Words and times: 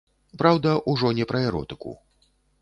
Праўда, 0.41 0.71
ужо 0.93 1.11
не 1.19 1.27
пра 1.33 1.43
эротыку. 1.51 1.95